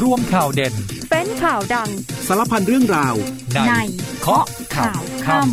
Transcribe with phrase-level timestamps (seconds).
[0.00, 0.74] ร่วมข่าวเด่น
[1.10, 1.90] เป็นข่าวดัง
[2.26, 3.14] สารพันเรื่องราว
[3.54, 3.74] ในใน
[4.20, 4.44] เคาะ
[4.76, 5.48] ข่าวค่ำ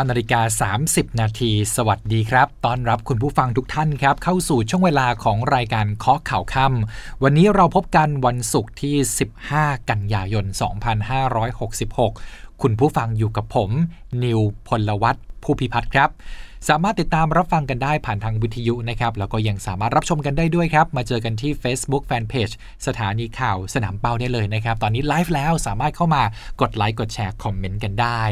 [0.00, 8.96] 19นาฬิกา30 นาที สวัสดีครับ ต้อนรับคุณผู้ฟังทุกท่านครับ เข้าสู่ช่วงเวลาของรายการเคาะข่าวค่ำวันนี้เราพบกันวันศุกร์ที่
[9.42, 10.44] 15 กันยายน
[11.68, 13.70] 2566 คุณผู้ฟังอยู่กับผม
[14.22, 16.10] นิวพลวัตผู้พิพัฒน์ครับ
[16.68, 22.54] สามารถติดตามรับฟังกันได้ผ่านทางวิทยุนะครับแล้วก็ยังสามารถรับชมกันได้ด้วยครับ มาเจอกันที่ Facebook Fanpage
[22.86, 26.22] สถานีข่าวสนามเป้าได้เลยนะครับ ตอนนี้ไลฟ์แล้วสามารถเข้ามา
[26.60, 28.22] กดไลค์กด share comment กันได้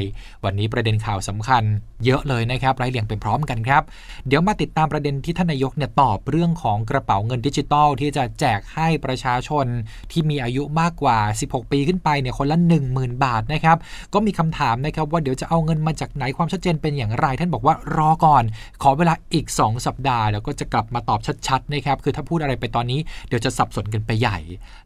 [0.44, 1.62] วันนี้ประเด็นข่าวสำคัญ
[2.04, 3.82] เยอะเลยนะครับไล่เรียงไปพร้อมกันครับ
[4.28, 9.66] เดี๋ยวมาติดตามประเด็นที่ท่านนายกเนี่ยตอบเรื่องของกระเป๋าเงินดิจิตอลที่จะแจกให้ประชาชน
[10.12, 11.18] ที่มีอายุมากกว่า
[11.48, 12.58] 16 ปีขึ้นไปเนี่ยคนละ
[12.90, 13.76] 10,000 บาทนะครับ
[14.14, 18.42] ก็มีคำถามนะครับว่าเดี๋ยวจะเอาเงินมาจากไหนความชัดเจนเป็นอย่างไร ท่านบอกว่ารอก่อน
[18.82, 24.38] ขอเวลาอีก 2 สัปดาห์ แล้วก็จะกลับมาตอบชัดๆนะครับคือถ้าพูดอะไรไปตอนนี้เดี๋ยวจะสับสนกันไปใหญ่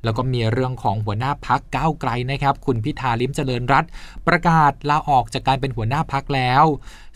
[0.04, 3.84] แล้วก็มีเรื่องของหัวหน้าพักก้าวไกลนะครับคุณพิธาลิมเจริญรัต
[4.28, 6.64] ประกาศลาออกจากการเป็นหัวหน้าพักแล้ว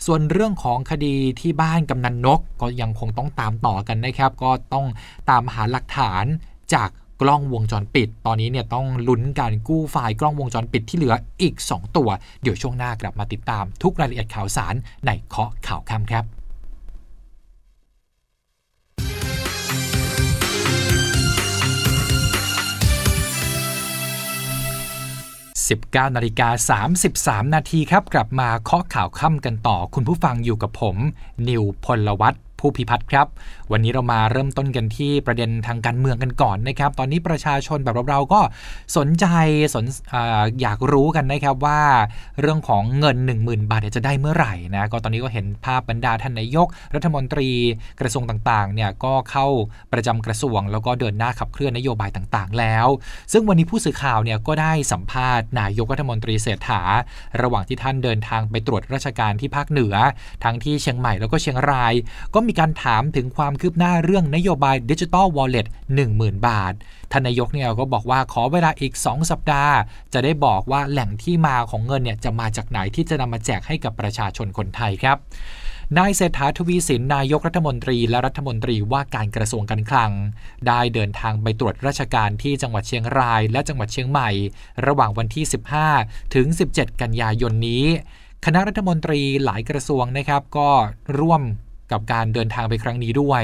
[0.05, 4.85] ส่วนเรื่องของคดีที่บ้านกำนันนกก็ยังคงต้องตามต่อกันนะครับ ก็ต้อง
[5.29, 6.25] ตามหาหลักฐาน
[6.73, 6.89] จาก
[7.21, 12.09] กล้องวงจรปิด ตอนนี้เนี่ยต้องลุ้นการกู้ไฟล์กล้องวงจรปิดที่เหลืออีก 2 ตัว
[12.41, 16.25] เดี๋ยวช่วงหน้ากลับมาติดตามทุกรายละเอียดข่าวสารในเคาะข่าวค่ำครับ
[25.67, 26.49] 19นาฬิกา
[27.43, 30.95] 33 นาทีครับ กลับมาเคาะข่าวค่ำกันต่อ คุณผู้ฟังอยู่กับผม
[31.47, 33.27] นิวพลวัต ผู้พิพัฒน์ครับ
[33.71, 38.41] วันนี้เรามาเริ่มต้นกันที่ประเด็นทางการเมืองกันก่อนนะครับ ตอนนี้ประชาชนแบบเราๆก็
[38.97, 39.25] สนใจ
[39.73, 40.15] สนอ
[40.61, 41.81] อยากรู้กันนะครับว่า
[42.41, 47.49] เรื่องของเงิน 10,000 บาทเนี่ยจะได้เมื่อไหร่นะก็ตอนนี้ก็เห็นภาพบรรดาท่านนายก รัฐมนตรี
[47.99, 49.47] กระทรวงต่างๆเนี่ยก็เข้า
[49.93, 52.87] ประจำกระทรวง แล้วก็เดินหน้าขับเคลื่อนนโยบายต่างๆ แล้ว
[53.31, 56.81] ซึ่งวันนี้ผู้สื่อข่าวเนี่ยก็ได้สัมภาษณ์นายกรัฐมนตรีเศรษฐา
[57.41, 59.95] ระหว่างที่ท่านเดินทางไปตรวจราชการที่ภาคเหนือ
[60.43, 61.93] ทั้งที่เชียงใหม่แล้วก็เชียงราย
[62.33, 65.67] ก็มีการถามถึงความคืบหน้าเรื่องนโยบายดิจิ t a ลวอลเล็ต
[66.07, 66.73] 10,000 บาท
[67.11, 69.75] ทานนายกเนี่ยก็บอกว่าขอเวลาอีก 2 สัปดาห์
[70.13, 75.17] จะได้บอกว่าแหล่งที่มาของเงินเนี่ยจะมาจากไหนที่จะนำมาแจกให้กับประชาชนคนไทยครับ
[75.97, 80.11] นายเศรษฐาทวีสินนายกรัฐมนตรีและรัฐมนตรีว่าการกระทรวงการคลัง
[80.67, 84.29] ได้เดินทางไปตรวจราชการที่จังหวัดเชียงรายและจังหวัดเชียงใหม่
[84.87, 85.45] ระหว่างวันที่
[85.89, 87.85] 15 ถึง 17 กันยายนนี้
[88.45, 90.69] คณะรัฐมนตรีหลายกระทรวงนะครับก็
[91.19, 91.41] ร่วม
[91.91, 93.43] กับการเดินทางไปครั้งนี้ด้วย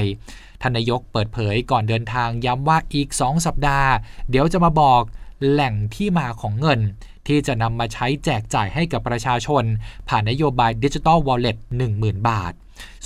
[0.60, 3.90] ท่านนายกเปิดเผยก่อนเดินทางย้ำว่าอีก 2 สัปดาห์
[4.30, 5.02] เดี๋ยวจะมาบอก
[5.50, 6.80] แหล่งที่มาของเงิน
[7.26, 9.64] ที่จะนำมาใช้แจกจ่ายให้กับประชาชน
[10.08, 11.56] ผ่านนโยบายดิจิ t a ลวอลเล็ต
[11.92, 12.52] 10,000 บาท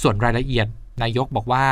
[0.03, 0.67] ส่วนรายละเอียด
[1.03, 1.67] นายกบอกว่า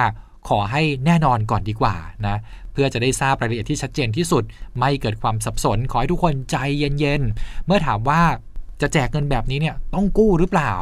[0.49, 2.37] ขอให้แน่นอนก่อนดีกว่านะ
[2.72, 4.44] เพื่อจะได้ทราบรายละเอียดที่ชัดเจนที่สุด
[4.78, 8.22] ไม่เกิดความสับสนขอให้ทุกคนใจเย็นๆ เมื่อถามว่า
[8.81, 10.75] จะแจกเงินแบบนี้เนี่ยต้องกู้หรือเปล่า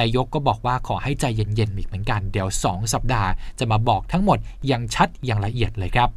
[0.00, 6.10] นายกก็บอกว่าขอให้ใจเย็นๆอีกเหมือนกัน เดี๋ยว 2 สัปดาห์จะมาบอกทั้งหมดอย่างชัดอย่างละเอียดเลยครับ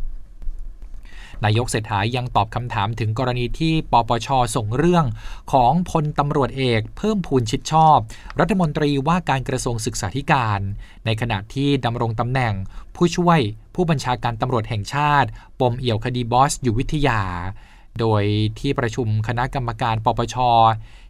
[1.46, 5.06] นายกเศรษฐายังตอบคำถามถึงกรณีที่ปปชส่งเรื่อง
[5.52, 7.98] ของพลตำรวจเอกเพิ่มพูนชิดชอบ
[8.40, 10.60] รัฐมนตรีว่าการกระทรวงศึกษาธิการ
[11.06, 12.54] ในขณะที่ดำรงตำแหน่ง
[12.96, 13.40] ผู้ช่วย
[13.76, 15.30] ผู้บัญชาการตำรวจแห่งชาติ
[15.60, 17.22] ปมเอี่ยวคดีบอสอยู่วิทยา
[18.00, 18.24] โดย
[18.60, 20.36] ที่ประชุมคณะกรรมการปปช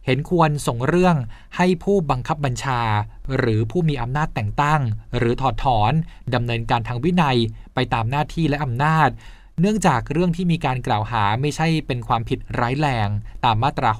[0.06, 1.16] เห็นควรส่งเรื่อง
[1.56, 2.80] ให้ผู้บังคับบัญชา
[3.38, 4.80] หรือผู้มีอำนาจแต่งตั้ง
[5.18, 5.92] หรือถอดถอน
[6.34, 7.38] ดำเนินการทางวินัย
[7.74, 9.10] ไปตามหน้าที่และอำนาจ
[9.60, 13.08] เนื่องจากเรื่องที่มีการกล่าวหาไม่ใช่เป็นความผิดร้ายแรง
[13.44, 13.90] ตามมาตรา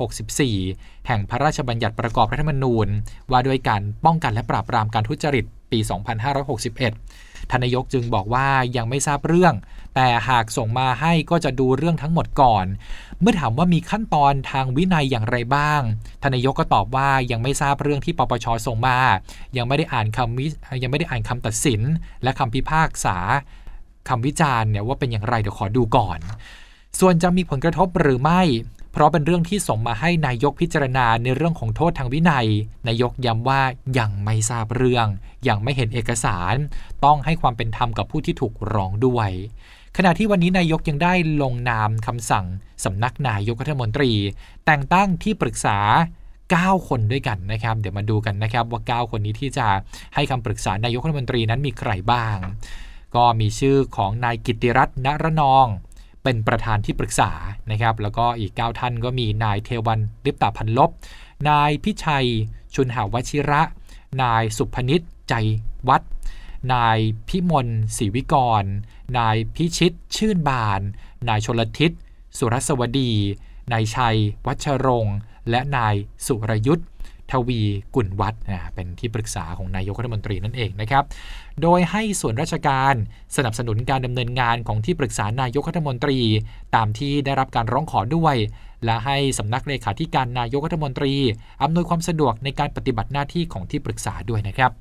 [0.49, 2.89] 64 แห่งพระราชบัญญัติประกอบรัฐธรรมนูญ
[3.31, 5.79] ว่าด้วยการป้องกันและปราบปรามการทุจริตปี
[6.45, 8.47] 2561ทนนายกจึงบอกว่า
[8.77, 9.55] ยังไม่ทราบเรื่อง
[9.95, 12.67] แต่หากส่งมาให้ก็จะดูเรื่องทั้งหมดก่อน
[13.21, 15.81] เมื่อถามว่ามีขั้นตอนทางวินัยอย่างไรบ้าง
[16.23, 18.99] ทนายกก็ตอบว่ายังไม่ทราบเรื่องที่ปปชส่งมา
[19.57, 21.81] ยังไม่ได้อ่านคำยังไม่ได้อ่านคำตัดสิน
[22.23, 23.17] และคำพิพากษา
[24.09, 26.19] คำวิจารณ์เนี่ยว่าเป็นอย่างไรเดี๋ยวขอดูก่อน
[27.01, 28.43] ส่วนจะมีผลกระทบหรือไม่
[28.93, 32.47] เพราะเป็นเรื่องที่ส่งมาให้นายกพิจารณาในเรื่องของโทษทางวินัย
[32.89, 33.63] นายกย้ำว่า
[33.99, 35.07] ยังไม่ทราบเรื่อง
[35.49, 36.55] ยังไม่เห็นเอกสาร
[37.05, 39.31] ต้องให้ความเป็นธรรมกับผู้ที่ถูกร้องด้วย
[39.97, 42.47] ขณะที่วันนี้นายกยังได้ลงนามคำสั่ง
[42.85, 44.13] สำนักนายกรัฐมนตรี
[44.67, 45.79] แต่งตั้งที่ปรึกษา
[46.33, 49.67] 9 คนด้วยกันนะครับ เดี๋ยวมาดูกันนะครับว่า 9 คนนี้ที่จะ
[50.15, 52.37] ให้คำปรึกษานายกรัฐมนตรีนั้นมีใครบ้าง
[53.15, 55.67] ก็มีชื่อของนายกิติรัตน์ณรนอง
[56.23, 57.31] เป็นประธานที่ปรึกษา
[57.71, 60.91] นะครับ แล้วก็อีก 9 ท่านก็มีนายเทวันลิปตาพันลบ
[61.49, 62.27] นายพิชัย
[62.75, 63.63] ชุนหาวชิระ
[64.23, 65.35] นายสุพนิษใจ
[65.89, 66.03] วัด
[66.75, 66.99] นาย
[67.29, 68.65] พิมลศรีวิกร
[69.19, 70.81] นายพิชิต ชื่นบาน
[71.29, 71.93] นายชลทิศ
[72.39, 73.13] สุรสวดี
[73.73, 75.17] นายชัย วัชรงค์
[75.51, 75.95] และนาย
[76.27, 76.87] สุรยุทธ์
[77.31, 77.63] ทวี
[77.95, 78.43] กุลวัฒน์
[78.75, 81.05] เป็นที่ปรึกษาของนายกรัฐมนตรีนั่นเองนะครับ
[81.63, 82.95] โดยให้ส่วนราชการ
[83.37, 86.19] สนับสนุนการดำเนินงานของที่ปรึกษานายกรัฐมนตรี
[86.75, 88.37] ตามที่ได้รับการร้องขอด้วย
[88.85, 91.15] และให้สำนักเลขาธิการนายกรัฐมนตรี
[91.63, 94.73] อำนวยความสะดวกในการปฏิบัติหน้าที่ของที่ปรึกษาด้วยนะครับ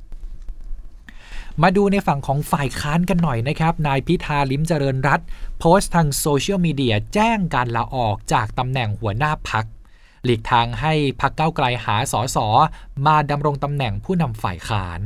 [1.64, 5.22] มาดูในฝั่งของฝ่ายค้านกันหน่อยนะครับ นายพิธาลิ้มเจริญรัต
[5.60, 9.66] โพสต์ทางโซเชียลมีเดียแจ้งการลาออกจากตำแหน่งหัวหน้าพัก
[10.24, 12.48] หลีกทางให้พักเก้าไกลหาสอสอ
[13.06, 15.02] มาดำรงตำแหน่งผู้นำฝ่ายค้าน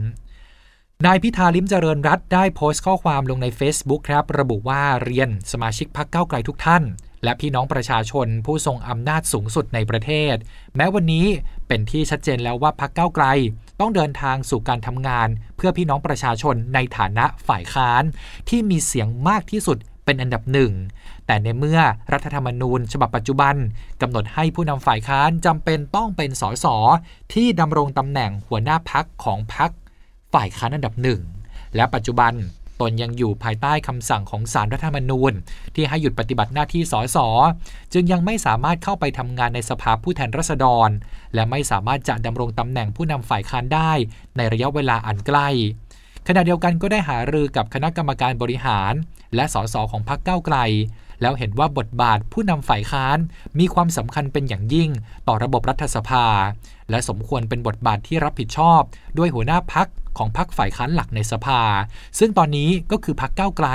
[1.05, 6.83] นายพิธาลิมเจริญรัตได้โพสต์ข้อความลงใน Facebook ครับ ระบุว่าเรียนสมาชิกพักเก้าไกลทุกท่าน
[7.24, 10.36] และพี่น้องประชาชนผู้ทรงอำนาจสูงสุดในประเทศ
[10.75, 11.28] แม้วันนี้
[11.68, 13.25] เป็นที่ชัดเจนแล้วว่าพักเก้าไกล
[13.80, 15.28] ต้องเดินทางสู่การทำงาน
[15.58, 18.04] เพื่อพี่น้องประชาชนในฐานะฝ่ายค้าน
[18.50, 20.72] ที่มีเสียงมากที่สุดเป็นอันดับหนึ่ง
[21.25, 21.80] แต่ในเมื่อ
[22.14, 23.56] รัฐธรรมนูญ ฉบับปัจจุบัน
[24.02, 26.66] กำหนดให้ผู้นำฝ่ายค้านจำเป็นต้องเป็นสส
[27.34, 29.72] ที่ดำรงตำแหน่งหัวหน้าพักของพัก
[30.34, 31.22] ฝ่ายค้านอันดับหนึ่ง
[31.75, 32.34] และปัจจุบัน
[32.81, 35.34] ตนยังอยู่ภายใต้คำสั่งของสารรัฐธรรมนูญ
[35.75, 37.18] ที่ให้หยุดปฏิบัติหน้าที่สส
[37.94, 40.90] จึงยังไม่สามารถเข้าไปทำงานในสภาผู้แทนราษฎร
[41.34, 43.92] และไม่สามารถจะดำรงตำแหน่งผู้นำฝ่ายค้านได้
[44.38, 45.50] ในระยะเวลาอันใกล้
[46.28, 48.94] ขณะเดียวกันก็ได้หารือกับคณะกรรมการบริหาร
[49.36, 50.58] และสสของพรรคก้าวไกล
[51.22, 53.18] แล้วเห็นว่าบทบาทผู้นำฝ่ายค้าน
[53.60, 54.90] มีความสำคัญเป็นอย่างยิ่ง
[55.28, 56.25] ต่อระบบรัฐสภา
[56.90, 58.81] และสมควรเป็นบทบาทที่รับผิดชอบ
[59.18, 59.88] ด้วยหัวหน้าพัก
[60.18, 61.62] ของพักฝ่ายค้านหลักในสภา
[62.20, 63.68] ซึ่งตอนนี้ก็คือพักก้าวไกล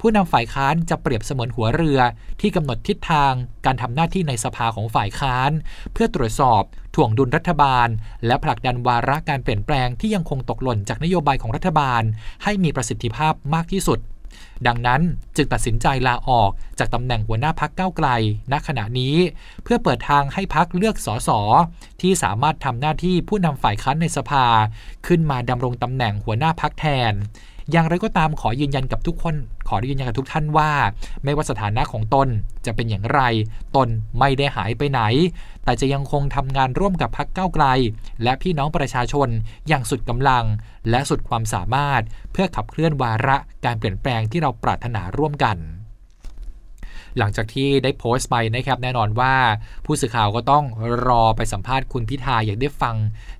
[0.00, 2.00] ผู้นำฝ่ายค้านจะเปรียบเสมือนหัวเรือ
[2.40, 3.32] ที่กำหนดทิศทาง
[3.66, 5.50] การทำหน้าที่ในสภาของฝ่ายค้าน
[5.92, 6.62] เพื่อตรวจสอบ
[6.94, 7.88] ถ่วงดุลรัฐบาล
[8.26, 12.02] และผลักดันวาระการเปลี่ยนแปลงที่ยังคงตกหล่นจากนโยบายของรัฐบาล
[12.44, 14.00] ให้มีประสิทธิภาพมากที่สุด
[14.66, 15.02] ดังนั้น
[15.36, 18.08] จึงตัดสินใจลาออกจากตำแหน่งหัวหน้าพักเก้าไกล
[18.52, 19.16] ณ ขณะนี้
[19.64, 21.30] เพื่อเปิดทางให้พักเลือกสส
[22.00, 24.46] ที่สามารถทำหน้าที่ผู้นำฝ่ายค้านในสภา
[25.06, 27.12] ขึ้นมาดำรงตำแหน่งหัวหน้าพักแทน
[27.72, 29.34] อย่างไรก็ตามขอยืนยันกับทุกคน
[29.68, 30.70] ขอยืนยันกับทุกท่านว่า
[31.24, 32.28] ไม่ว่าสถานะของตน
[32.66, 33.20] จะเป็นอย่างไร
[33.76, 33.88] ตน
[34.18, 35.00] ไม่ได้หายไปไหน
[35.64, 37.64] แต่จะยังคงทำงานร่วมกับพักเก้าไกล
[38.22, 39.28] และพี่น้องประชาชน
[39.68, 40.44] อย่างสุดกำลัง
[40.90, 42.02] และสุดความสามารถ
[42.32, 45.58] เพื่อขับเคลื่อนวาระการเปลี่ยนแปลงที่เราปรารถนาร่วมกัน
[47.18, 49.34] หลังจากที่ได้โพสต์ไปนะครับแน่นอนว่า
[49.84, 50.64] ผู้สื่อข่าวก็ต้อง
[51.08, 52.96] รอไปสัมภาษณ์คุณพิธาอยากได้ฟัง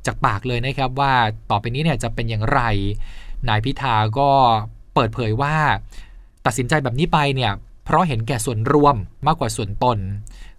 [0.06, 1.12] จากปากเลยนะครับว่า
[1.50, 2.60] ต่อไปนี้เนี่ยจะเป็นอย่างไร
[3.48, 4.30] นายพิธาก็
[4.94, 5.56] เปิดเผยว่า
[6.46, 7.52] ตัดสินใจแบบนี้ไปเนี่ย
[7.84, 8.96] เพราะเห็นแก่ส่วนรวม
[9.26, 9.98] มากกว่าส่วนตน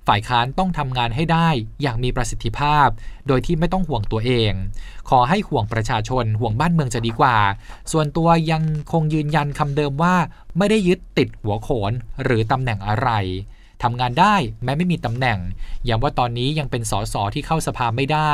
[0.08, 1.50] ฝ่ายค้านต้องทำงานให้ได้
[1.82, 2.88] อย่างมีประสิทธิภาพ
[3.28, 4.54] โดยที่ไม่ต้องห่วงตัวเอง
[5.10, 7.38] ขอให้ห่วงประชาชนห่วงบ้านเมืองจะดีกว่า
[7.92, 10.16] ส่วนตัวยังคงยืนยันคำเดิมว่า
[10.58, 11.92] ไม่ได้ยึดติดหัวโขน
[12.24, 13.10] หรือตำแหน่งอะไร
[13.84, 15.40] ทำงานได้แม้ไม่มีตำแหน่ง
[15.88, 18.34] ย้ำว่าตอนนี้ยังเป็นสสที่เข้าสภาไม่ได้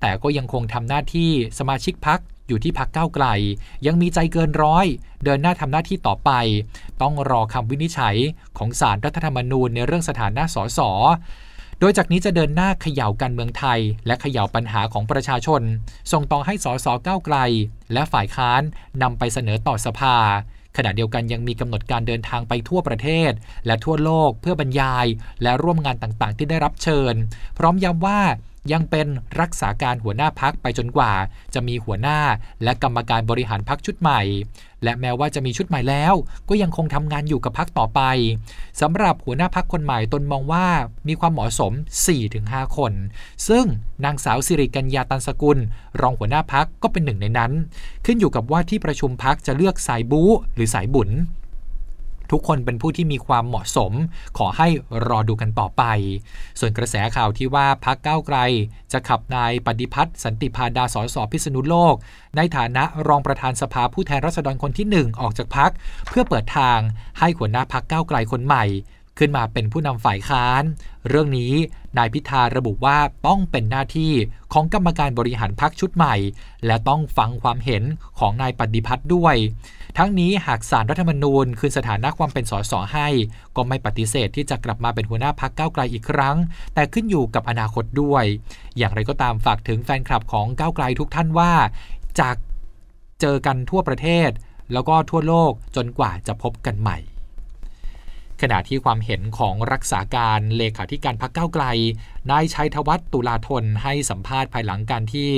[0.00, 3.26] แต่ก็ยังคงทำหน้าที่สมาชิกพัก อยู่ที่พักเก้าไกล
[3.86, 4.86] ยังมีใจเกินร้อย
[5.24, 6.30] เดินหน้าทำหน้าที่ต่อไป
[7.02, 8.16] ต้องรอคำวินิจฉัย
[8.58, 10.80] ของศาลรรัฐธรรมนูญในเรื่องสถานะสส
[11.80, 15.62] โดยจากนี้จะเดินหน้าเขย่าการเมืองไทย และเขย่าปัญหาของประชาชน
[16.12, 17.36] ส่งต่อให้สสก้าวไกล
[17.92, 18.62] และฝ่ายค้าน
[19.02, 20.16] นำไปเสนอต่อสภา
[20.76, 23.32] ขณะเดียวกันยังมีกำหนดการเดินทางไปทั่วประเทศ
[23.66, 25.06] และทั่วโลกเพื่อบรรยาย
[25.42, 27.14] และร่วมงานต่างๆ ที่ได้รับเชิญ
[27.58, 28.20] พร้อมย้ำว่า
[28.72, 29.06] ยังเป็น
[29.40, 31.12] รักษาการหัวหน้าพักไปจนกว่า
[31.54, 32.18] จะมีหัวหน้า
[32.62, 34.20] และกรรมการบริหารพักชุดใหม่
[34.84, 36.14] และแม้ว่าจะมีชุดใหม่แล้ว
[36.48, 38.00] ก็ยังคงทำงานอยู่กับพักต่อไป
[38.80, 40.66] สำหรับหัวหน้าพักคนใหม่ตนมองว่า
[41.08, 41.72] มีความเหมาะสม
[42.24, 42.92] 4-5 คน
[43.48, 43.64] ซึ่ง
[44.04, 45.58] นางสาวสิริกัญญาตันสกุล
[46.00, 47.52] รองหัวหน้าพักก็เป็นหนึ่งในนั้น
[48.04, 51.10] ขึ้นอยู่กับว่าที่ประชุมพักจะเลือกสายบู๊หรือสายบุญ
[52.32, 53.92] ทุกคนเป็นผู้ที่มีความเหมาะสม
[54.38, 54.68] ขอให้
[55.08, 55.82] รอดูกันต่อไป
[56.60, 58.38] ส่วนกระแสข่าวที่ว่าพักเก้าไกล
[58.92, 61.94] จะขับนายปฏิพัฒน์สันติพาดาสสพิษณุโลก
[62.36, 65.70] ในฐานะรองประธานสภาผู้แทนราษฎรคนที่ 1 ออกจากพัก
[66.08, 66.78] เพื่อเปิดทาง
[67.18, 68.64] ให้หัวหน้าพักเก้าไกลคนใหม่
[69.18, 70.62] ขึ้นมาเป็นผู้นำฝ่ายค้าน
[71.08, 71.52] เรื่องนี้
[71.98, 74.12] นายพิธาระบุว่าต้องเป็นหน้าที่
[74.52, 76.14] ของกรรมการบริหารพักชุดใหม่
[76.66, 77.82] และต้องฟังความเห็น
[78.18, 79.36] ของนายปฏิพัฒน์ด้วย
[79.98, 83.08] ทั้งนี้หากสารรัฐธรรมนูญคืนสถานะความเป็นสสให้
[83.56, 86.36] ก็ไม่ปฏิเสธที่จะกลับมาเป็นหัวหน้าพักก้าวไกลอีกครั้ง
[86.74, 88.24] แต่ขึ้นอยู่กับอนาคตด้วย
[88.78, 91.52] อย่างไรก็ตามฝากถึงแฟนคลับของก้าวไกลทุกท่านว่า
[92.20, 92.36] จาก
[93.20, 94.30] เจอกันทั่วประเทศ
[94.72, 96.98] แล้วก็ทั่วโลกจนกว่าจะพบกันใหม่
[98.42, 101.64] ขณะที่ความเห็นของรักษาการเลขาธิการพักเก้าไกล
[102.30, 105.30] นายชัยธวัฒน์ตุลาธนให้สัมภาษณ์ภายหลังการที่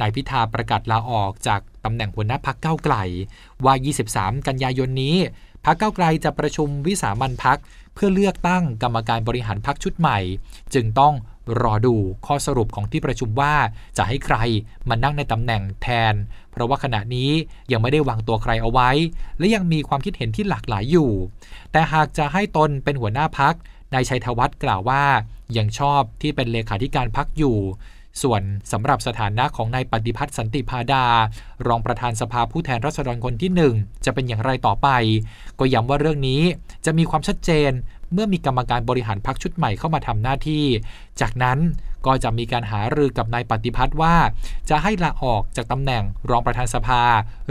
[0.00, 2.96] นายพิธาประกาศลาออกจากตำแหน่งหัวหน้าพักเก้าไกล
[3.64, 3.74] ว่า
[4.10, 5.16] 23 กันยายนนี้
[5.64, 7.58] พักเก้าไกลจะประชุมวิสามันพัก
[7.94, 10.18] เพื่อเลือกตั้งกรรมการบริหารพักชุดใหม่
[10.74, 11.14] จึงต้อง
[11.62, 11.94] รอดู
[12.26, 13.54] ข้อสรุปของที่ประชุมว่า
[13.96, 14.36] จะให้ใคร
[14.88, 16.14] มานั่งในตำแหน่งแทน
[16.50, 17.30] เพราะว่าขณะนี้
[17.72, 18.90] ยังไม่ได้วางตัวใครเอาไว้
[19.38, 21.10] และยังมีความคิดเห็นที่หลากหลายอยู่
[21.72, 23.54] แต่หากจะให้ตนเป็นหัวหน้าพัก
[23.94, 25.04] นายชัยธวัฒน์กล่าวว่า
[25.56, 27.58] ยังชอบที่เป็นเลขาธิการพักอยู่
[28.22, 31.04] ส่วนสำหรับสถานะของนายปฏิพัฒน์สันติพาดา
[31.66, 34.88] รองประธานสภาผู้แทนราษฎรคนที่ 1 จะเป็นอย่างไรต่อไป
[35.58, 36.42] ก็ย้ำว่าเรื่องนี้
[36.86, 37.70] จะมีความชัดเจน
[38.12, 40.64] เมื่อมีกรรมการบริหารพักชุดใหม่เข้ามาทำหน้าที่
[41.20, 41.58] จากนั้น
[42.06, 44.14] ก็จะมีการหารือกับนายปฏิพัฒน์ว่า
[44.70, 47.02] จะให้ลาออกจากตำแหน่งรองประธานสภา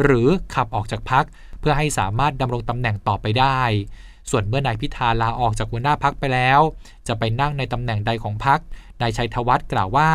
[0.04, 1.26] หรือขับออกจากพัก
[1.60, 3.60] เพื่อให้สามารถดำรงตำแหน่งต่อไปได้
[4.30, 6.60] ส่วนเมื่อนายพิธาลาออกจากหัวหน้าพักไปแล้ว
[7.08, 8.60] จะไปนั่งในตำแหน่งใดของพัก
[9.02, 10.10] นายชัยธวัฒน์กล่าวว่า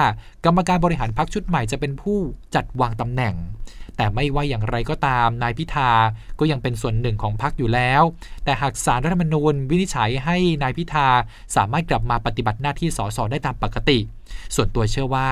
[0.44, 2.18] กรรมการบริหารพักชุดใหม่จะเป็นผู้
[2.54, 3.34] จัดวางตำแหน่ง
[3.96, 5.90] แต่ไม่ว่าอย่างไรก็ตามนายพิธา
[6.38, 8.02] ก็ยังเป็นส่วนหนึ่งของพรรคอยู่แล้ว
[8.44, 11.08] แต่หากสารรัฐธรรมนูญวินิจฉัยให้นายพิธา
[11.56, 13.98] สามารถกลับมาปฏิบัติหน้าที่สสได้ตามปกติ
[14.54, 15.28] ส่วนตัวเชื่อว่า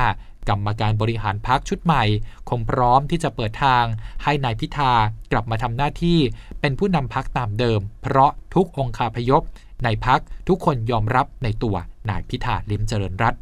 [0.48, 2.04] กรรมการบริหารพรรคชุดใหม่
[2.50, 3.84] คงพร้อมที่จะเปิดทาง
[4.24, 4.92] ให้นายพิธา
[5.32, 6.18] กลับมาทำหน้าที่
[6.60, 9.42] เป็นผู้นำพักตามเดิม เพราะทุกองคาพยพ
[9.84, 11.76] ในพักทุกคนยอมรับในตัว
[12.10, 13.34] นายพิธาลิมเจริญรัต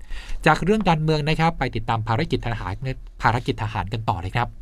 [0.47, 2.75] จากเรื่องการเมืองนะครับ ไปติดตามภารกิจทหาร
[3.23, 4.62] ภารกิจทหารกันต่อเลยครับ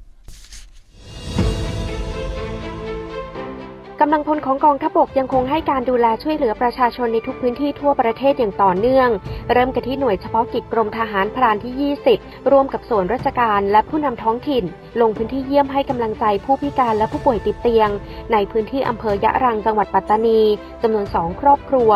[4.02, 9.08] กำลังพลของกองทัพบกยังคงให้การดูแลช่วยเหลือประชาชนในทุกพื้นที่ทั่วประเทศอย่างต่อเนื่อง
[9.52, 14.64] เริ่มกันที่หน่วยเฉพาะกิจกรมทหารพรานที่ 20 ร่วมกับส่วนราชการและผู้นำท้องถิ่น
[15.00, 17.90] ลงพื้นที่เยี่ยมให้กำลังใจผู้พิการและผู้ป่วยติดเตียง
[18.32, 20.40] ในพื้นที่อำเภอยะรังจังหวัดปัตตานี
[20.82, 21.90] จำนวนสองครอบครัว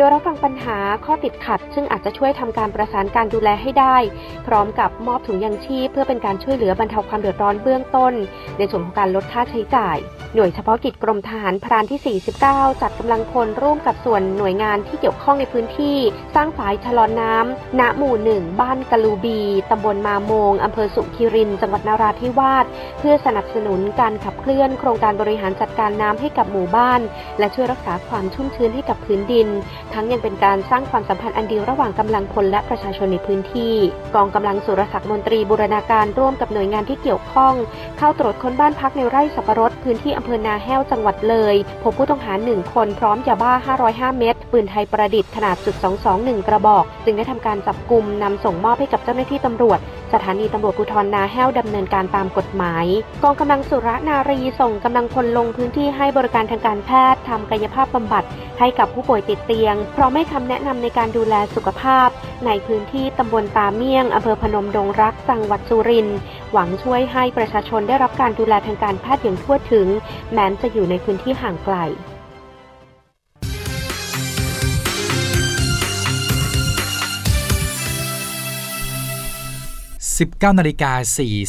[0.00, 3.96] โดยรับฟังปัญหาข้อติดขัด ซึ่งอาจจะช่วยทำการประสานการดูแลให้ได้
[4.46, 8.14] พร้อมกับมอบถุงยังชีพ เพื่อเป็นการช่วยเหลือบรรเทาความเดือดร้อนเบื้องต้น
[8.58, 9.96] ในส่วนของการลดค่าใช้จ่าย
[10.34, 15.96] หน่วยเฉพาะกิจกรมทหารพรานที่ 49 จัดกำลังพลร่วมกับส่วนหน่วยงานที่เกี่ยวข้องในพื้นที่
[16.34, 19.40] สร้างฝายชะลอนน้ำณหมู่หนึ่งบ้านกะลูบี
[19.70, 22.64] ตำบลมาโมงอำเภอสุขีริน จังหวัดนาราธิวาส
[22.98, 27.00] เพื่อสนับสนุนการขับเคลื่อน โครงการบริหารจัดการน้ำให้กับหมู่บ้าน
[27.38, 29.48] และช่วยรักษาความชุ่มชื้นให้กับพื้นดิน
[29.94, 33.74] ทั้งยังเป็นการสร้างความสัมพันธ์อันดีระหว่างกำลังพลและประชาชนในพื้นที่
[34.14, 37.54] กองกำลังสุรศักดิ์มนตรีบูรณาการร่วมกับหน่วยงานที่เกี่ยวข้อง
[37.98, 43.52] เข้าตรวจค้นบ้านพักในไร่สับปะรดพื้นที่อำเภอนาแห้วจังหวัดเลย พบผู้ต้องหา 1 คนพร้อมยาบ้า
[44.12, 45.74] 505 เม็ดปืนไทยประดิษฐ์ขนาดจุด
[46.12, 49.78] 221 กระบอก จึงได้ทำการจับกลุ่มนำส่งมอบให้กับเจ้าหน้าที่ตำรวจ
[50.12, 52.86] สถานีตำรวจภูธรนาแห้วดำเนินการตามกฎหมาย
[53.22, 58.24] กองกำลังสุรนารีส่งกำลังพลลงพื้นที่ให้บริการทางการแพทย์ทำกายภาพบำบัด
[58.58, 62.08] ให้กับผู้ป่วยติดเตียง พร้อมให้คำแนะนำในการดูแลสุขภาพ
[62.46, 66.18] ในพื้นที่ตำบลตาเมี่ยงอำเภอพนมดงรักจังหวัดสุรินทร์
[66.52, 69.86] หวังช่วยให้ประชาชนได้รับการดูแลทางการแพทย์อย่างทั่วถึง
[70.34, 71.76] แม้จะอยู่ในพื้นที่ห่างไกล
[80.18, 80.92] 19นาฬิกา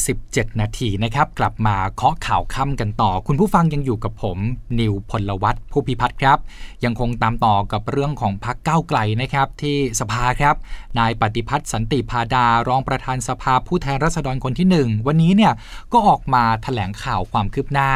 [0.01, 4.37] 47 นาทีนะครับ กลับมาเคาะข่าวค่ำกันต่อ คุณผู้ฟังยังอยู่กับผม
[4.79, 6.37] นิวพลวัตผู้พิพัฒน์ครับ
[6.83, 10.55] ยังคงตามต่อกับเรื่องของพักเก้าไกลนะครับ ที่สภาครับ
[10.99, 15.53] นายปฏิพัฒน์สันติพาดารองประธานสภาผู้แทนราษฎรคนที่ 1 วันนี้เนี่ย
[15.93, 17.91] ก็ออกมาถแถลงข่าวความคืบหน้า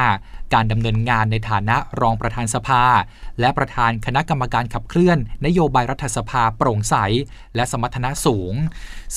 [0.54, 2.84] การดำเนินงานในฐานะรองประธานสภา
[3.40, 6.96] และประธานคณะกรรมการขับเคลื่อน นโยบายรัฐสภาโปร่งใส
[7.56, 8.54] และสมรรถนะสูง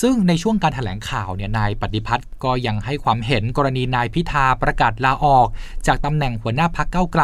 [0.01, 5.47] ซึ่งในช่วงการถแถลงข่าวเนี่ยนายปฏิพัฒน์ก็ยังให้ความเห็นกรณีนายพิธาประกาศลาออก
[5.87, 7.23] จากตำแหน่งหัวหน้าพักเก้าไกล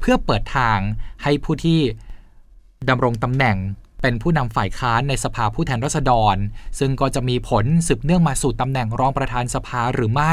[0.00, 0.78] เพื่อเปิดทาง
[1.22, 1.80] ให้ผู้ที่
[2.88, 3.56] ดำรงตำแหน่ง
[4.02, 6.36] เป็นผู้นำฝ่ายค้านในสภาผู้แทนราษฎร
[6.78, 10.32] ซึ่งก็จะมีผลสืบเนื่องมาสู่ตำแหน่งรองประธานสภาหรือไม่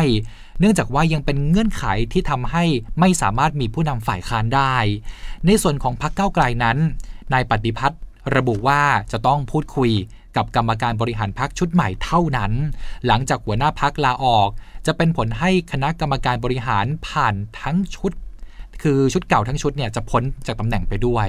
[0.60, 1.84] เนื่องจากว่ายังเป็นเงื่อนไข
[2.14, 2.64] ที่ทำให้
[3.00, 4.76] ไม่สามารถมีผู้นำฝ่ายค้านได้
[5.46, 6.78] ในส่วนของพรรคเก้าไกลนั้น
[7.34, 8.02] นายปฏิพัฒน์
[8.36, 9.92] ระบุว่าจะต้องพูดคุย
[10.38, 12.52] กับกรรมการบริหารพรรคชุดใหม่เท่านั้น
[13.06, 14.50] หลังจากหัวหน้าพักลาออก
[14.86, 18.12] จะเป็นผลให้คณะกรรมการบริหารผ่านทั้งชุด
[18.82, 21.28] คือชุดเก่าทั้งชุดเนี่ยจะพ้นจากตำแหน่งไปด้วย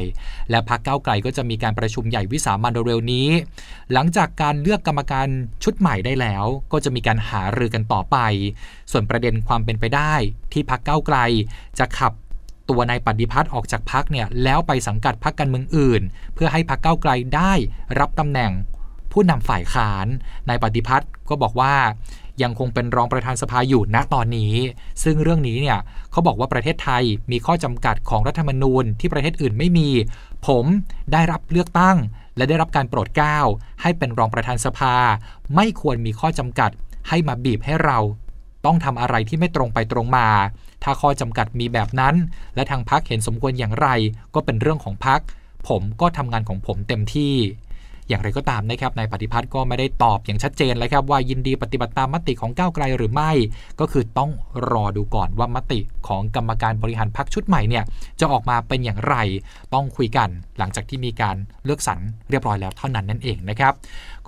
[0.50, 3.28] และพรรคเก้าไกลก็จะมีการประชุมใหญ่วิสามันเร็วนี้
[3.92, 5.28] หลังจากการเลือกกรรมการ
[5.64, 8.16] ชุดใหม่ได้แล้ว ก็จะมีการหารือกันต่อไป
[8.92, 10.14] ส่วนประเด็นความเป็นไปได้
[10.52, 11.16] ที่พรรคเก้าไกล
[11.78, 12.12] จะขับ
[12.68, 16.02] ตัวนายปฏิพัฒน์ออกจากพักเนี่ยแล้วไปสังกัดพรรคการเมืองอื่น
[16.34, 17.52] เพื่อให้พรรคเก้าไกลได้
[17.98, 18.52] รับตำแหน่ง
[19.12, 20.06] ผู้นำฝ่ายค้าน
[20.48, 21.74] นายปฏิพัฒน์ก็บอกว่า
[22.42, 24.54] ยังคงเป็นรองประธานสภาอยู่ณตอนนี้
[25.02, 25.78] ซึ่งเรื่องนี้เนี่ย
[26.10, 29.88] เขาบอกว่าประเทศไทยมีข้อจำกัดของรัฐธรรมนูญที่ประเทศอื่นไม่มี
[30.46, 30.64] ผม
[31.12, 31.96] ได้รับเลือกตั้ง
[32.36, 33.38] และได้รับการโปรดเกล้า
[33.82, 34.94] ให้เป็นรองประธานสภา
[35.54, 36.70] ไม่ควรมีข้อจำกัด
[37.08, 37.98] ให้มาบีบให้เรา
[38.64, 40.28] ต้องทำอะไรที่ไม่ตรงไปตรงมา
[40.82, 42.14] ถ้าข้อจำกัดมีแบบนั้น
[42.54, 43.88] และทางพักเห็นสมควรอย่างไร
[44.34, 45.20] ก็เป็นเรื่องของพัก
[45.68, 47.34] ผมก็ทำงานของผมเต็มที่
[48.10, 53.30] อย่างไรก็ตามนะครับนายปฏิพัฒน์ก็ไม่ได้ตอบอย่างชัดเจนเลยครับว่ายินดีปฏิบัติตามมติของก้าวไกลหรือไม่
[53.80, 54.30] ก็คือต้อง
[54.70, 57.84] รอดูก่อนว่ามติของกรรมการบริหารพักชุดใหม่เนี่ย
[58.20, 59.16] จะออกมาเป็นอย่างไร
[59.74, 62.00] ต้องคุยกันหลังจากที่มีการเลือกสรร
[62.30, 63.74] เรียบร้อยแล้วเท่านั้นนั่นเองนะครับ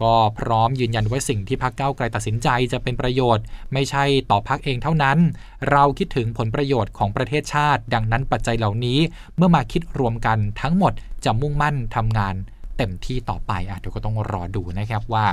[0.00, 5.18] ก็พร้อมยืนยันว่าสิ่งที่พักก้าวไกลตัดสินใจจะเป็นประโยชน์ ไม่ใช่ต่อพักเองเท่านั้น
[5.70, 8.98] เราคิดถึงผลประโยชน์ของประเทศชาติ ดังนั้นปัจจัยเหล่านี้
[9.36, 10.92] เมื่อมาคิดรวมกันทั้งหมด
[11.24, 12.34] จะมุ่งมั่นทำงาน
[12.76, 15.24] เต็มที่ต่อไปอะเดี๋ยวก็ต้องรอดูนะครับว่า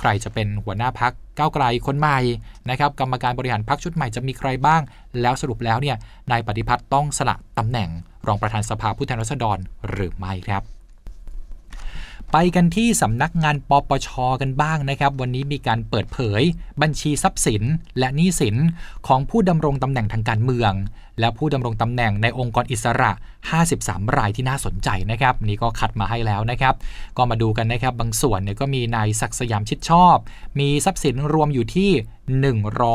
[0.00, 2.18] ใครจะเป็นหัวหน้าพักก้าวไกลคนใหม่
[2.70, 4.82] นะครับกรรมการบริหารพักชุดใหม่จะมีใครบ้าง
[5.20, 5.96] แล้วสรุปแล้วเนี่ย
[6.30, 7.90] นายปฏิพัฒน์ต้องสละตำแหน่ง
[8.26, 9.58] รองประธานสภาผู้แทนราษฎร
[9.90, 10.62] หรือไม่ครับ
[12.32, 14.08] ไปกันที่สำนักงานปปช
[14.40, 16.42] กันบ้างนะครับ วันนี้มีการเปิดเผย
[16.82, 17.62] บัญชีทรัพย์สิน
[17.98, 18.56] และหนี้สิน
[19.06, 20.72] ของผู้ดำรงตำแหน่งทางการเมือง
[21.20, 23.12] และผู้ดำรงตำแหน่งในองค์กรอิสระ
[23.64, 26.74] 53 รายที่น่าสนใจนะครับนี่ก็คัดมาให้แล้วนะครับ
[27.16, 30.16] ก็มาดูกันนะครับบางส่วนเนี่ยก็มีนายศักสยามชิดชอบ
[30.60, 31.90] มีทรัพย์สินรวมอยู่ที่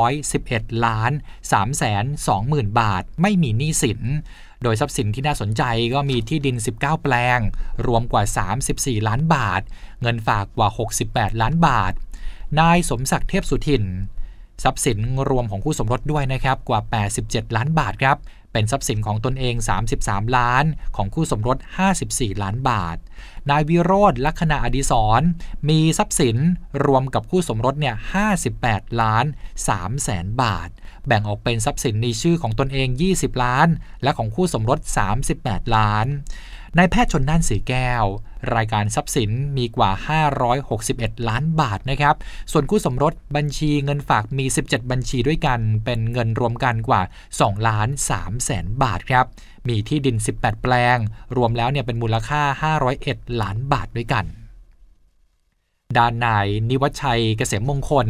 [0.10, 1.12] 111 ล้าน
[1.52, 1.84] 3 2 0
[2.28, 4.02] 0 0 0 บาท ไม่มีหนี้สิน
[4.64, 7.40] โดยทรัพย์สินที่น่าสนใจก็มีที่ดิน 19 แปลง
[7.88, 8.24] รวมกว่า
[8.66, 9.62] 34 ล้านบาท
[10.02, 10.70] เงินฝากกว่า
[11.06, 11.94] 68 ล้านบาท
[12.60, 13.84] นายสมศักดิ์เทพสุทิน
[14.64, 15.00] ทรัพย์สิน
[15.30, 16.80] รวมของคู่สมรสด้วยนะครับกว่า
[17.18, 18.18] 87 ล้านบาทครับ
[18.54, 19.56] เป็นทรัพย์สินของตนเอง
[19.96, 21.58] 33 ล้าน ของคู่สมรส
[22.00, 22.98] 54 ล้านบาท
[23.50, 25.22] นายวิโรธลัคนาอดีศร
[25.70, 26.38] มีทรัพย์สิน
[26.86, 27.96] รวมกับคู่สมรสเนี่ย
[28.48, 29.26] 58 ล้าน
[29.66, 30.70] 3แสนบาท
[31.08, 33.68] แบ่งออกเป็นทรัพย์สินในชื่อของตนเอง 20 ล้าน
[34.04, 34.80] และของคู่สมรส
[35.28, 36.08] 38 ล้าน
[36.78, 38.06] นายแพทย์ชนน่านสีแก้ว
[38.56, 39.92] รายการทรัพย์สินมีกว่า
[40.60, 42.16] 561 ล้านบาทนะครับ
[42.52, 47.02] ส่วนคู่สมรสบัญชีเงินฝากมี 17 บัญชีด้วยกัน เป็นเงินรวมกันกว่า
[47.36, 49.26] 2ล้าน3แสนบาทครับ
[49.68, 50.98] มีที่ดิน 18 แปลง
[51.38, 54.26] รวมแล้วเนี่ยเป็นมูลค่า 501 ล้านบาทด้วยกัน
[55.98, 58.08] ด้านนายนิวัชชัยเกษมมงคล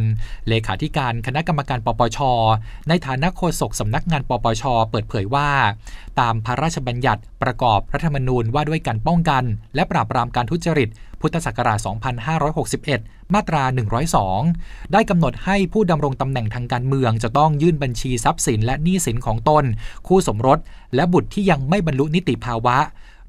[0.47, 2.19] เลขาธิการคณะกรรมการปปช
[2.89, 5.49] ในฐานะโฆษกสำนักงานปปช เปิดเผยว่า
[6.19, 9.43] ตามพระราชบัญญัติประกอบรัฐธรรมนูญว่าด้วยการป้องกัน
[9.75, 10.89] และปราบปรามการทุจริต
[11.21, 11.79] พุทธศักราช
[12.57, 13.63] 2561 มาตรา
[14.27, 19.63] 102 ได้กำหนดให้ผู้ดำรงตำแหน่งทางการเมือง จะต้องยื่นบัญชีทรัพย์สินและหนี้สินของตน
[20.07, 20.59] คู่สมรส
[20.95, 22.77] และบุตรที่ยังไม่บรรลุนิติภาวะ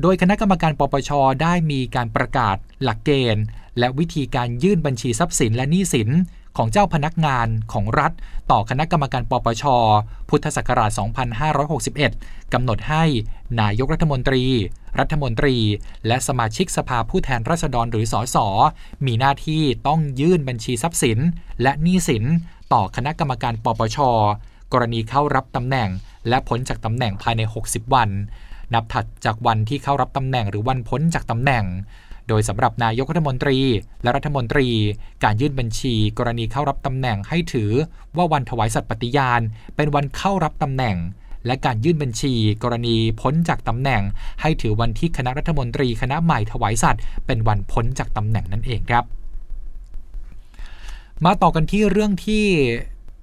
[0.03, 1.11] โดยคณะกรรมการปปช
[1.43, 3.45] ได้มีการประกาศหลักเกณฑ์
[3.79, 6.09] และวิธีการยื่นบัญชีทรัพย์สินและหนี้สิน
[6.57, 8.13] ของเจ้าพนักงานของรัฐ
[8.51, 9.65] ต่อคณะกรรมการปปช
[10.29, 10.91] พุทธศักราช
[11.73, 13.05] 2561 กำหนดให้
[13.61, 14.45] นายกรัฐมนตรี
[14.99, 15.57] รัฐมนตรี
[16.07, 18.47] และสมาชิกสภาผู้แทนราษฎรหรือสอสอ
[19.07, 21.19] มีหน้าที่ต้องยื่นบัญชีทรัพย์สิน
[21.63, 22.25] และหนี้สิน
[22.73, 23.99] ต่อคณะกรรมการปปช
[24.73, 25.89] กรณีเข้ารับตำแหน่ง
[26.29, 28.11] และพ้นจากตำแหน่งภายใน 60 วัน
[28.75, 31.65] นับถัดจากวันที่เข้ารับตำแหน่งหรือวันพ้นจากตำแหน่ง
[32.31, 33.59] โดยสำหรับนายกรัฐมนตรี
[34.03, 34.69] และรัฐมนตรี
[35.25, 37.71] การยื่นบัญชี กรณีเข้ารับตำแหน่งให้ถือ
[38.17, 39.41] ว่าวันถวายสัตย์ปฏิญาณ
[39.77, 40.97] เป็นวันเข้ารับตำแหน่ง
[41.47, 44.03] และการยื่นบัญชี กรณีพ้นจากตำแหน่ง
[44.41, 49.05] ให้ถือวันที่คณะรัฐมนตรีคณะใหม่ถวายสัตย์เป็นวันพ้นจากตำแหน่งนั่นเองครับ
[51.25, 52.45] มาต่อกันที่เรื่องที่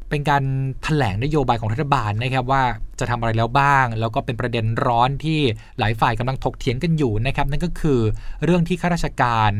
[0.10, 0.48] เป็นการถ
[0.84, 2.64] แถลงนโยบายของรัฐบาลนะครับว่า
[3.00, 5.40] จะทำอะไรแล้วบ้าง แล้วก็เป็นประเด็นร้อนที่
[5.80, 8.00] หลายฝ่ายกำลังถกเถียงกันอยู่นะครับ นั่นก็คือ
[8.44, 9.52] เรื่องที่ข้าราชการ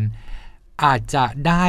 [0.84, 1.66] อาจจะได้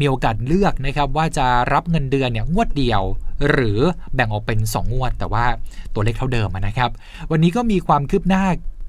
[0.00, 3.02] มีโอกาสเลือกนะครับว่าจะรับเงินเดือนเนี่ยงวดเดียว
[3.50, 3.78] หรือ
[4.14, 5.44] แบ่งออกเป็น 2 งวด แต่ว่า
[5.94, 6.90] ตัวเลขเท่าเดิมนะครับ
[7.30, 8.44] วันนี้ก็มีความคืบหน้า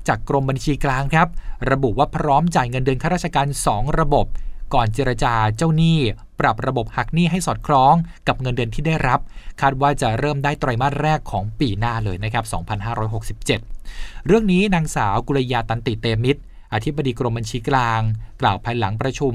[0.07, 1.27] จากกรมบัญชีกลางครับ
[1.71, 4.25] ระบุว่าพร้อมจ่ายเงินเดือนข้าราชการ 2 ระบบ
[4.73, 5.99] ก่อนเจรจาเจ้าหนี้
[6.39, 7.93] ปรับระบบหักหนี้ให้สอดคล้อง
[8.27, 9.19] กับเงินเดือนที่ได้รับ
[9.61, 12.45] คาดว่าจะเริ่มได้ไตรมาสแรกของปีหน้าเลยนะครับ
[13.29, 16.41] 2567 เรื่องนี้นางสาวกุลยาตันติเตมิตร
[16.73, 18.01] อธิบดีกรมบัญชีกลาง
[18.41, 19.33] กล่าวภายหลังประชุม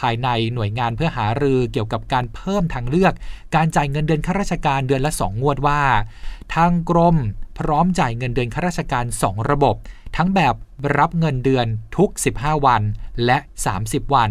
[0.00, 3.14] ภายในหน่วยงานเพื่อหารือเกี่ยวกับการเพิ่มทางเลือก
[3.54, 5.80] การจ่ายเงินเดือนข้าราชการเดือนละ 2 งวดว่า
[6.54, 7.16] ทางกรม
[7.58, 9.76] พร้อมจ่ายเงินเดือนข้าราชการ 2 ระบบ
[10.16, 10.54] ทั้งแบบ
[10.98, 12.82] รับเงินเดือนทุก 15 วัน
[13.26, 13.38] และ
[13.76, 14.30] 30 วัน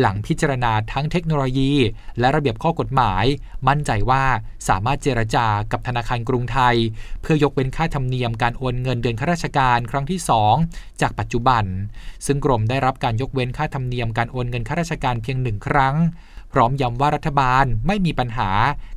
[0.00, 1.72] หลังพิจารณาทั้งเทคโนโลยี
[2.20, 3.24] และระเบียบข้อกฎหมาย
[3.68, 4.24] มั่นใจว่า
[4.68, 6.76] สามารถเจรจากับธนาคารกรุงไทย
[7.22, 10.20] เพื่อยกเว้นค่าธรรมเนียมการโอนเงินเดือนข้าราชการครั้งที่
[10.60, 11.64] 2 จากปัจจุบัน
[12.26, 15.94] ซึ่งกรมได้รับการยกเว้นค่าธรรมเนียมการโอนเงินข้าราชการเพียงหนึ่งครั้ง
[16.52, 18.50] พร้อมย้ำว่ารัฐบาลไม่มีปัญหา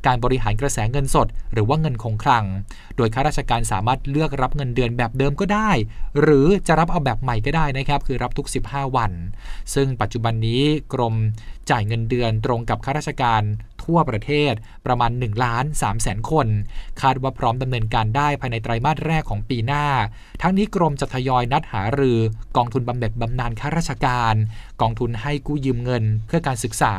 [0.06, 2.46] การบริหารกระแสเงินสด หรือว่าเงินคงคลัง
[2.98, 5.72] โดยข้าราชการสามารถเลือกรับเงินเดือนแบบเดิมก็ได้
[6.22, 9.12] หรือจะรับเอาแบบใหม่ก็ได้นะครับ คือรับทุก 15 วัน
[9.74, 10.62] ซึ่งปัจจุบันนี้
[10.94, 11.16] กรม
[11.70, 13.42] จ่ายเงินเดือนตรงกับข้าราชการ
[13.84, 14.54] ทั่วประเทศ
[14.86, 16.48] ประมาณ1ล้าน3แสนคน
[17.02, 19.86] คาดว่าพร้อมดำเนินการได้ภายในไตรมาสแรกของปีหน้า
[20.42, 22.20] ทั้งนี้กรมจะทยอยนัดหารือ
[22.58, 24.36] กองทุนบำเหน็จบำนาญข้าราชการ
[24.82, 26.94] กองทุนให้กู้ยืมเงิน เพื่อการศึกษา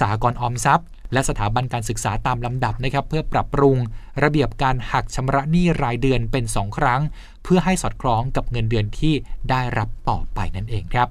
[0.00, 3.76] สากลออมทรัพย์และสถาบันการศึกษาตามลำดับนะครับเพื่อปรับปรุง
[4.22, 7.00] ระเบียบการหักชำระหนี้รายเดือนเป็น 2 ครั้ง
[7.44, 9.14] เพื่อให้สอดคล้องกับเงินเดือนที่
[9.50, 11.08] ได้รับต่อไปนั่นเองครับ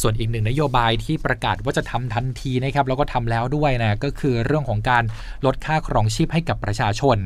[0.00, 5.04] ส่วนอีกหนึ่งนโยบายที่ประกาศว่าจะทำทันทีนะครับแล้วก็ทำแล้วด้วยนะก็คือเรื่องของการ
[5.46, 7.18] ลดค่าครองชีพให้กับประชาชน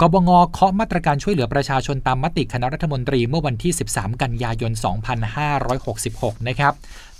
[0.00, 4.72] กบงเคาะมาตรการช่วยเหลือประชาชนตามมติคณะรัฐมนตรีเมื่อวันที่ 13 กันยายน
[5.60, 6.72] 2566 นะครับ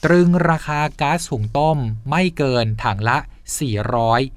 [0.04, 1.78] ตรึงราคาก๊าซหุงต้ม
[2.10, 3.18] ไม่เกินถังละ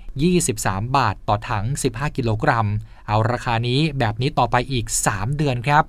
[0.10, 2.68] 423 บาทต่อถัง 15 กิโลกรัม
[3.08, 5.84] เอาราคานี้แบบนี้ต่อไปอีก 3 เดือนครับ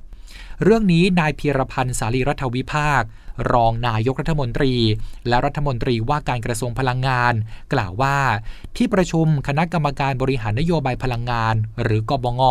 [0.63, 3.03] เรื่องนี้นายพีรพันธ์สารีรัฐวิภาค
[3.53, 4.75] รองนายกรัฐมนตรี
[5.29, 7.35] และรัฐมนตรีว่าการกระทรวงพลังงาน
[7.73, 8.17] กล่าวว่า
[8.77, 12.43] ที่ประชุมคณะกรรมการบริหารนโยบายพลังงาน หรือกบง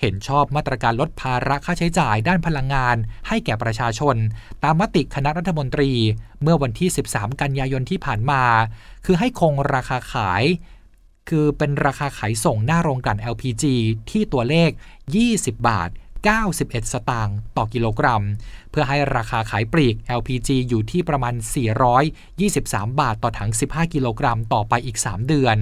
[0.00, 2.96] เห็นชอบมาตรการลดภาระค่าใช้จ่ายด้านพลังงาน
[3.28, 4.16] ให้แก่ประชาชน
[4.64, 5.90] ตามมติคณะรัฐมนตรี
[6.42, 8.42] เมื่อวันที่ 13 กันยายนที่ผ่านมา
[9.04, 10.44] คือให้คงราคาขาย
[11.30, 13.64] คือเป็นราคาขายส่งหน้าโรงกลั่น LPG
[14.10, 14.70] ที่ตัวเลข
[15.18, 15.90] 20 บาท
[16.24, 18.22] 91 สตางค์ต่อกิโลกรัม
[18.70, 21.34] เพื่อให้ราคาขายปลีก LPG อยู่ที่ประมาณ
[22.16, 25.56] 423 บาทต่อถัง 15 กิโลกรัมต่อไปอีก 3 เดือน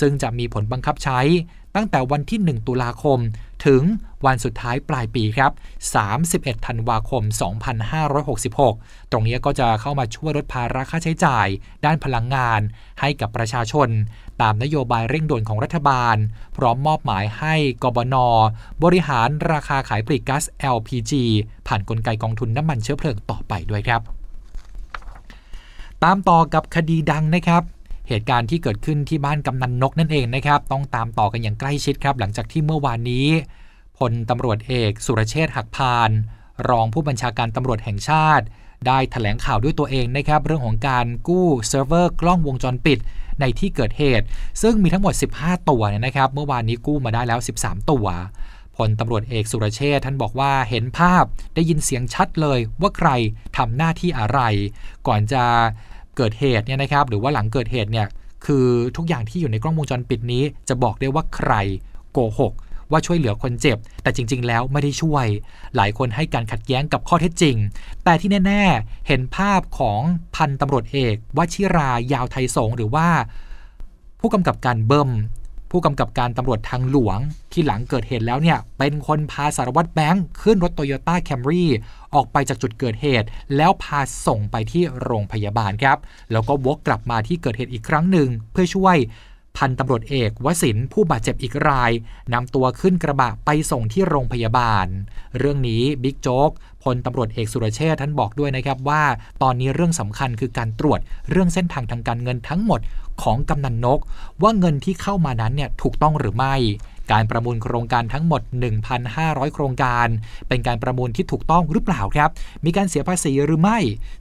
[0.00, 1.20] ซึ่งจะมีผลบังคับใช้
[1.74, 3.18] ตั้งแต่วันที่ 1 ตุลาคม
[3.66, 3.82] ถึง
[4.26, 5.52] วันสุดท้ายปลายปีครับ
[6.08, 7.22] 31 ธันวาคม
[8.36, 11.46] 2566 ตรงนี้ก็จะเข้ามาช่วยลดภาระค่าใช้จ่าย
[11.84, 12.60] ด้านพลังงาน
[13.00, 13.88] ให้กับประชาชน
[14.42, 16.16] ตามนโยบายเร่งด่วนของรัฐบาล
[16.56, 18.16] พร้อมมอบหมายให้กบน
[18.82, 20.44] บริหารราคาขายปลีกก๊าซ
[20.76, 21.12] LPG
[21.66, 24.00] ผ่านนกลไกกองทุนน้ำมันเชื้อเพลิงต่อไปด้วยครับ
[26.04, 27.62] ตามต่อกับคดีดังนะครับ
[28.08, 33.28] เหตุการณ์ที่เกิดขึ้นที่บ้านกำนันนกนั่นเองนะครับ ต้องตามต่อกันอย่างใกล้ชิดครับ หลังจากที่เมื่อวานนี้
[33.98, 36.10] พลตำรวจเอกสุรเชษฐ์หักพาล
[36.68, 38.44] รองผู้บัญชาการตำรวจแห่งชาติ
[38.86, 42.98] ได้แถลงข่าวด้วยตัวเองนะครับ เรื่องของการกู้เซิร์ฟเวอร์กล้องวงจรปิด
[43.40, 44.26] ในที่เกิดเหตุ
[44.62, 48.06] ซึ่งมีทั้งหมด 15 ตัวนะครับ เมื่อวานนี้กู้มาได้แล้ว 13 ตัว
[48.76, 53.10] พลตำรวจเอกสุรเชษฐ์ท่านบอกว่าเห็นภาพได้ยินเสียงชัดเลยว่าใคร
[53.56, 54.40] ทำหน้าที่อะไร
[55.06, 55.44] ก่อนจะ
[56.16, 58.06] เกิดเหตุเนี่ยนะครับหรือว่าหลังเกิดเหตุเนี่ย
[58.46, 61.52] คือทุกอย่างที่อยู่ในกล้องวงจรปิดนี้ จะบอกได้ว่าใคร
[62.12, 62.52] โกหก
[62.90, 65.26] ว่าช่วยเหลือคนเจ็บ แต่จริง ๆ แล้วไม่ได้ช่วย
[65.76, 67.56] หลายคนให้การขัดแย้งกับข้อเท็จจริง
[68.04, 70.00] แต่ที่แน่ ๆ เห็นภาพของ
[70.36, 73.08] พันตำรวจเอกวชิรายาวไทยสงหรือว่า
[74.20, 75.10] ผู้กำกับการเบิ้ม
[75.72, 77.18] ผู้กำกับการตำรวจทางหลวง
[77.52, 81.70] ที่หลังเกิดเหตุแล้วเนี่ย เป็นคนพาสารวัตรแบงค์ขึ้นรถโตโยต้าแคมรี่
[82.14, 85.98] ออกไปจากจุดเกิดเหตุ แล้วพาส่งไปที่โรงพยาบาลครับ
[86.32, 88.96] แล้วก็วกกลับมาที่เกิดเหตุอีกครั้งหนึ่งเพื่อช่วย
[89.56, 91.92] พันตำรวจเอกวสินผู้บาดเจ็บอีกราย
[92.32, 94.86] นำตัวขึ้นกระบะไปส่งที่โรงพยาบาล
[95.38, 96.50] เรื่องนี้บิ๊กโจ๊ก
[96.82, 99.02] พลตำรวจเอกสุรเชษท่านบอกด้วยนะครับว่า
[99.42, 102.80] ตอนนี้เรื่องสำคัญคือการตรวจเรื่องเส้นทางทางการเงินทั้งหมด
[103.22, 104.00] ของกำนันนก
[104.42, 106.54] ว่าเงินที่เข้ามานั้นเนี่ยถูกต้องหรือไม่
[107.12, 108.42] การประมูลโครงการทั้งหมด
[108.98, 110.06] 1,500 โครงการ
[110.48, 112.30] เป็นการประมูลที่ถูกต้องหรือเปล่าครับ
[112.64, 113.78] มีการเสียภาษีหรือไม่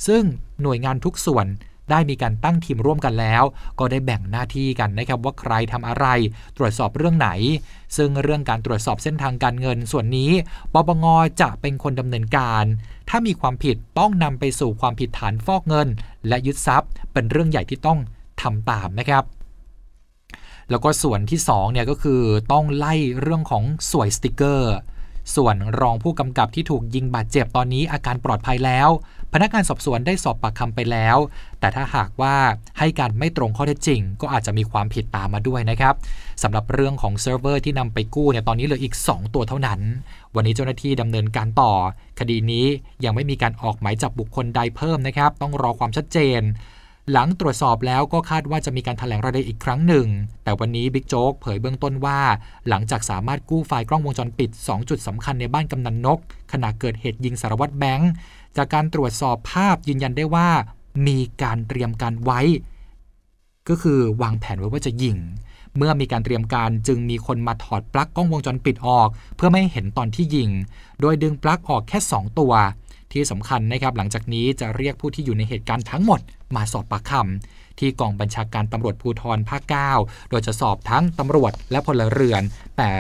[0.08, 0.24] ซึ่ง
[0.62, 1.46] หน่วยงานทุกส่วน
[1.90, 3.44] ได้มีการตั้งทีมร่วมกันแล้ว
[3.80, 6.06] ก็ได้แบ่งหน้าที่กันนะครับว่าใครทำอะไร
[6.58, 7.30] ตรวจสอบเรื่องไหน
[7.98, 10.32] ซึ่งเรื่องการตรวจสอบเส้นทางการเงินส่วนนี้
[10.74, 11.06] ปปง
[11.42, 12.64] จะเป็นคนดำเนินการ
[13.10, 15.88] ถ้ามีความผิดต้องนำไปสู่ความผิดฐานฟอกเงิน
[16.28, 18.00] และยึดทรัพย์ เป็นเรื่องใหญ่ที่ต้อง
[18.42, 19.24] ทำตามนะครับ
[20.70, 24.74] แล้วก็ส่วนที่2เนี่ยก็คือต้องไล่เรื่องของส่วยสติกเกอร์
[25.36, 28.90] ส่วนรองผู้กำกับที่ถูกยิงบาดเจ็บตอนนี้อาการปลอดภัยแล้ว
[29.34, 31.18] พนักงานสอบสวนได้สอบปากคำไปแล้ว
[31.60, 32.36] แต่ถ้าหากว่า
[32.80, 35.96] ให้การไม่ตรงข้อเท็จจริง ก็อาจจะมีความผิดตามมาด้วยนะครับ
[36.44, 39.80] สำหรับเรื่องของเซิร์ฟเวอร์ที่นำไปกู้เนี่ยตอนนี้เหลืออีก 2 ตัวเท่านั้น
[40.36, 41.72] วันนี้เจ้าหน้าที่ดำเนินการต่อ
[42.20, 42.66] คดีนี้
[43.06, 46.42] ยังไม่มีการออกหมายจับบุคคลใดเพิ่มนะครับ ต้องรอความชัดเจน
[47.12, 50.08] หลังตรวจสอบแล้วก็คาดว่าจะมีการแถลงรายละเอียดอีกครั้งหนึ่ง
[50.44, 52.20] แต่วันนี้บิ๊กโจ๊กเผยเบื้องต้นว่า
[52.70, 56.20] หลังจากสามารถกู้ไฟล์กล้องวงจรปิด 2 จุดสำคัญในบ้านกำนันนก
[56.52, 58.12] ขณะเกิดเหตุยิงสารวัตรแบงค์
[58.58, 60.50] จากการตรวจสอบภาพยืนยันได้ว่า
[61.08, 62.42] มีการเตรียมการไว้
[63.70, 65.18] ก็คือวางแผนไว้ว่าจะยิง
[65.78, 70.50] เมื่อมีการเตรียมการจึงมีคนมาถอดปลั๊กกล้องวงจรปิดออก เพื่อไม่เห็นตอนที่ยิง
[71.02, 72.54] โดยดึงปลั๊กออกแค่ 2 ตัว
[73.14, 76.20] ที่สำคัญนะครับหลังจากนี้จะเรียกผู้ที่อยู่ในเหตุการณ์ทั้งหมด
[76.56, 79.62] มาสอบปากคำที่กองบัญชาการตำรวจภูธรภาค
[79.98, 82.44] 9 โดยจะสอบทั้งตำรวจและพลเรือน
[82.78, 82.92] แต่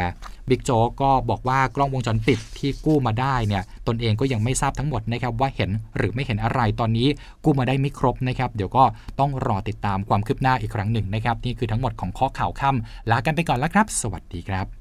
[0.50, 7.08] บิ๊กโจ๊กก็บอกว่ากล้องวงจรปิดที่กู้มาได้เนี่ยตนเองก็ยังไม่ทราบทั้งหมดนะครับว่าเห็นหรือไม่เห็นอะไรตอนนี้
[7.43, 8.84] กู้มาได้ไม่ครบนะครับเดี๋ยวก็
[9.19, 14.80] ต้องรอติดตามความคืบหน้าอีกครั้งหนึ่งนะครับนี่คือทั้งหมดของข้อข่าวค่ำลากันไปก่อนแล้วครับ สวัสดีครับ